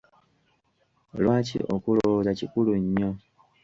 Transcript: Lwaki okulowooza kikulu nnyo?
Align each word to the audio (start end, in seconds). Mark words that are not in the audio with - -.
Lwaki 1.21 1.57
okulowooza 1.75 2.31
kikulu 2.39 2.71
nnyo? 2.81 3.09